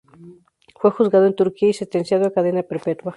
[0.79, 3.09] Fue juzgado en Turquía y sentenciado a cadena perpetua.